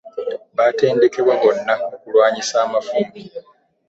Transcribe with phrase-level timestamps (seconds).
[0.57, 3.11] Batendekebwa bonna mu kulwanyisa amafumu.